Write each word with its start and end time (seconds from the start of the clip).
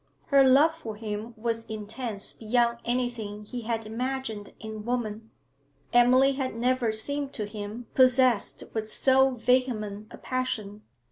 Her 0.29 0.43
love 0.43 0.73
for 0.73 0.95
him 0.95 1.35
was 1.37 1.63
intense 1.65 2.33
beyond 2.33 2.79
anything 2.85 3.45
he 3.45 3.61
had 3.61 3.85
imagined 3.85 4.51
in 4.59 4.83
woman; 4.83 5.29
Emily 5.93 6.31
had 6.31 6.55
never 6.55 6.91
seemed 6.91 7.33
to 7.33 7.45
him 7.45 7.85
possessed 7.93 8.63
with 8.73 8.91
so 8.91 9.35
vehement 9.35 10.07
a 10.09 10.17
passion. 10.17 10.81